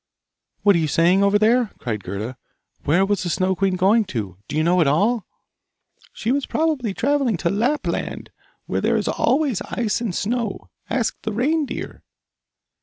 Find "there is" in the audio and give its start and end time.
8.81-9.07